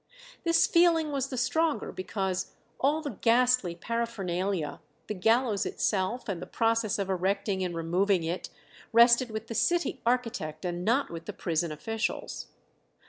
This 0.43 0.65
feeling 0.65 1.11
was 1.11 1.27
the 1.29 1.37
stronger 1.37 1.91
because 1.91 2.53
all 2.79 3.03
the 3.03 3.11
ghastly 3.21 3.75
paraphernalia, 3.75 4.81
the 5.05 5.13
gallows 5.13 5.63
itself 5.63 6.27
and 6.27 6.41
the 6.41 6.47
process 6.47 6.97
of 6.97 7.07
erecting 7.07 7.63
and 7.63 7.75
removing 7.75 8.23
it, 8.23 8.49
rested 8.91 9.29
with 9.29 9.45
the 9.45 9.53
city 9.53 10.01
architect, 10.03 10.65
and 10.65 10.83
not 10.83 11.11
with 11.11 11.25
the 11.25 11.33
prison 11.33 11.71
officials. 11.71 12.47